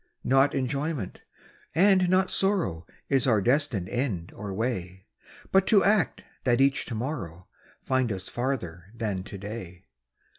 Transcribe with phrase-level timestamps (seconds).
[0.23, 1.21] Not enjoyment,
[1.75, 5.05] and not sorrow, Is our destined end or way;
[5.51, 7.47] But to act, that each to morrow
[7.83, 9.85] Find us farther than to day.